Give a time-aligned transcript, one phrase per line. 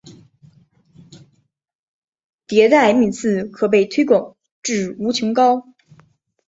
[2.47, 5.63] 迭代幂次可被推广至无穷高。